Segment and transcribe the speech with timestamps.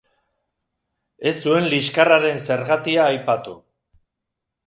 [1.31, 3.53] Ez zuen liskarraren zergatia aipatu.